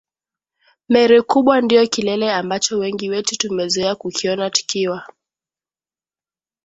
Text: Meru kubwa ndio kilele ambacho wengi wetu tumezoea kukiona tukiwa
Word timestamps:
Meru 0.89 1.23
kubwa 1.31 1.61
ndio 1.61 1.87
kilele 1.87 2.31
ambacho 2.33 2.77
wengi 2.79 3.09
wetu 3.09 3.35
tumezoea 3.37 3.95
kukiona 3.95 4.49
tukiwa 4.49 5.05